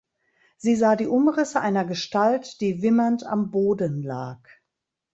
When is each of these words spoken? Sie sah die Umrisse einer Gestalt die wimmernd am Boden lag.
Sie 0.57 0.75
sah 0.75 0.95
die 0.95 1.05
Umrisse 1.05 1.61
einer 1.61 1.85
Gestalt 1.85 2.59
die 2.59 2.81
wimmernd 2.81 3.23
am 3.23 3.51
Boden 3.51 4.01
lag. 4.01 4.39